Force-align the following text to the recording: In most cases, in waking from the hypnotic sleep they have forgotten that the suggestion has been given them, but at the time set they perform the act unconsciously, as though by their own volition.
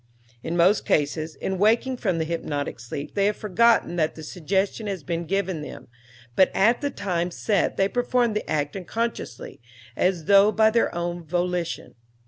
In 0.41 0.57
most 0.57 0.83
cases, 0.83 1.35
in 1.35 1.59
waking 1.59 1.97
from 1.97 2.17
the 2.17 2.23
hypnotic 2.25 2.79
sleep 2.79 3.13
they 3.13 3.27
have 3.27 3.37
forgotten 3.37 3.97
that 3.97 4.15
the 4.15 4.23
suggestion 4.23 4.87
has 4.87 5.03
been 5.03 5.25
given 5.25 5.61
them, 5.61 5.89
but 6.35 6.49
at 6.55 6.81
the 6.81 6.89
time 6.89 7.29
set 7.29 7.77
they 7.77 7.87
perform 7.87 8.33
the 8.33 8.49
act 8.49 8.75
unconsciously, 8.75 9.61
as 9.95 10.25
though 10.25 10.51
by 10.51 10.71
their 10.71 10.91
own 10.95 11.23
volition. 11.23 11.93